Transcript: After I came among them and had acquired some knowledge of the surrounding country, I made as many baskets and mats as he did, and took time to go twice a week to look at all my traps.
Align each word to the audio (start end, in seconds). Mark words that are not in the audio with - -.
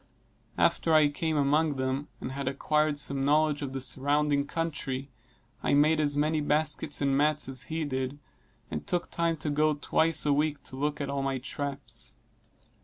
After 0.57 0.95
I 0.95 1.09
came 1.09 1.37
among 1.37 1.75
them 1.75 2.07
and 2.19 2.31
had 2.31 2.47
acquired 2.47 2.97
some 2.97 3.23
knowledge 3.23 3.61
of 3.61 3.71
the 3.71 3.79
surrounding 3.79 4.47
country, 4.47 5.11
I 5.61 5.75
made 5.75 5.99
as 5.99 6.17
many 6.17 6.41
baskets 6.41 7.01
and 7.01 7.15
mats 7.15 7.47
as 7.47 7.65
he 7.69 7.85
did, 7.85 8.17
and 8.71 8.87
took 8.87 9.11
time 9.11 9.37
to 9.37 9.51
go 9.51 9.75
twice 9.75 10.25
a 10.25 10.33
week 10.33 10.63
to 10.63 10.75
look 10.75 11.01
at 11.01 11.09
all 11.11 11.21
my 11.21 11.37
traps. 11.37 12.17